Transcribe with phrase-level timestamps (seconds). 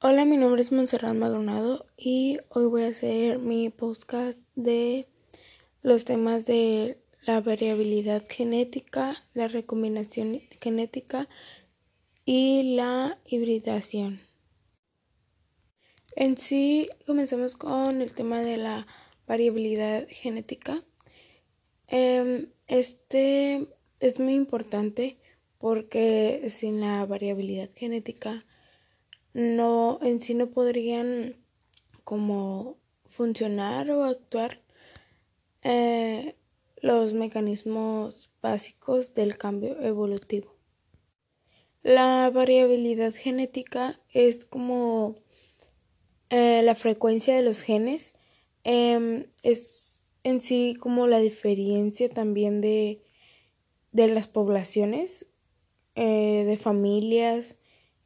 [0.00, 5.08] Hola, mi nombre es Montserrat Maldonado y hoy voy a hacer mi podcast de
[5.82, 11.28] los temas de la variabilidad genética, la recombinación genética
[12.24, 14.20] y la hibridación.
[16.14, 18.86] En sí, comenzamos con el tema de la
[19.26, 20.80] variabilidad genética.
[21.88, 23.66] Em, este
[23.98, 25.18] es muy importante
[25.58, 28.44] porque sin la variabilidad genética
[29.34, 31.36] no en sí no podrían
[32.04, 34.62] como funcionar o actuar
[35.62, 36.36] eh,
[36.80, 40.54] los mecanismos básicos del cambio evolutivo.
[41.82, 45.16] La variabilidad genética es como
[46.30, 48.14] eh, la frecuencia de los genes,
[48.64, 53.02] em, es en sí como la diferencia también de,
[53.92, 55.26] de las poblaciones,
[55.94, 57.56] eh, de familias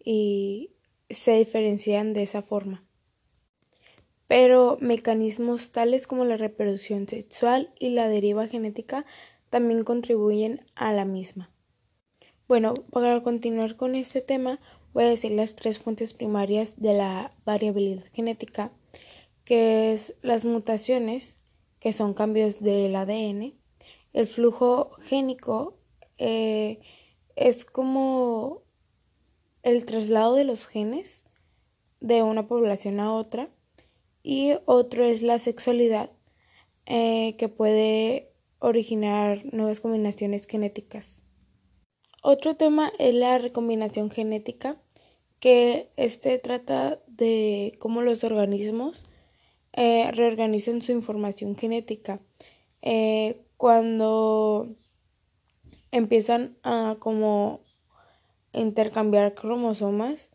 [0.05, 0.71] y,
[1.13, 2.85] se diferencian de esa forma.
[4.27, 9.05] Pero mecanismos tales como la reproducción sexual y la deriva genética
[9.51, 11.51] también contribuyen a la misma.
[12.49, 14.61] Bueno, para continuar con este tema,
[14.93, 18.73] voy a decir las tres fuentes primarias de la variabilidad genética,
[19.45, 21.39] que es las mutaciones,
[21.81, 23.55] que son cambios del ADN,
[24.13, 25.79] el flujo génico,
[26.19, 26.81] eh,
[27.37, 28.62] es como
[29.63, 31.25] el traslado de los genes
[32.01, 33.51] de una población a otra
[34.23, 36.11] y otro es la sexualidad
[36.87, 41.23] eh, que puede originar nuevas combinaciones genéticas.
[42.23, 44.81] Otro tema es la recombinación genética,
[45.41, 49.05] que este trata de cómo los organismos
[49.73, 52.21] eh, reorganizan su información genética.
[52.81, 54.77] Eh, cuando
[55.91, 57.61] empiezan a como
[58.53, 60.31] intercambiar cromosomas,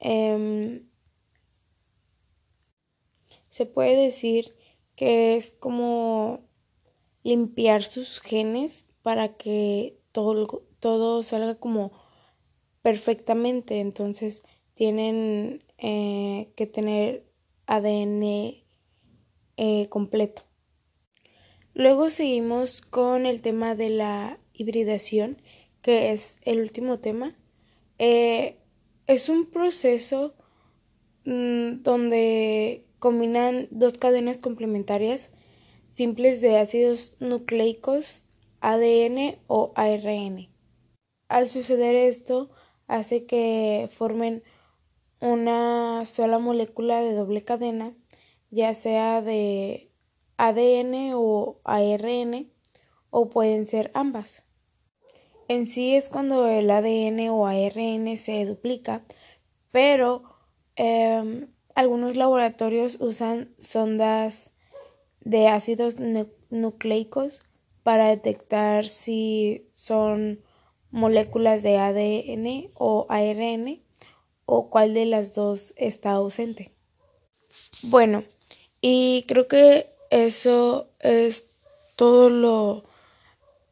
[0.00, 0.88] em,
[3.48, 4.54] se puede decir
[4.94, 6.46] que es como
[7.22, 11.92] limpiar sus genes para que todo, todo salga como
[12.82, 13.80] perfectamente.
[13.80, 17.26] Entonces tienen eh, que tener
[17.66, 18.64] ADN
[19.56, 20.42] eh, completo.
[21.74, 25.42] Luego seguimos con el tema de la hibridación,
[25.82, 27.36] que es el último tema.
[27.98, 28.58] Eh,
[29.06, 30.34] es un proceso
[31.24, 35.30] mm, donde combinan dos cadenas complementarias
[35.92, 38.24] simples de ácidos nucleicos,
[38.60, 40.50] ADN o ARN.
[41.28, 42.50] Al suceder esto,
[42.86, 44.42] hace que formen
[45.20, 47.96] una sola molécula de doble cadena,
[48.50, 49.90] ya sea de
[50.36, 52.52] ADN o ARN,
[53.10, 54.45] o pueden ser ambas.
[55.48, 59.04] En sí es cuando el ADN o ARN se duplica,
[59.70, 60.24] pero
[60.74, 64.52] em, algunos laboratorios usan sondas
[65.20, 65.96] de ácidos
[66.50, 67.42] nucleicos
[67.82, 70.42] para detectar si son
[70.90, 73.82] moléculas de ADN o ARN
[74.46, 76.72] o cuál de las dos está ausente.
[77.82, 78.24] Bueno,
[78.80, 81.46] y creo que eso es
[81.96, 82.84] todo lo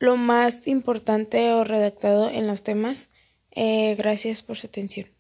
[0.05, 3.09] lo más importante o redactado en los temas.
[3.51, 5.14] Eh, gracias por su atención.